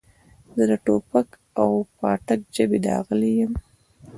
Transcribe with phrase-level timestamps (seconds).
[0.55, 1.29] زه د ټوپک
[1.61, 3.53] او پاټک ژبې داغلی یم.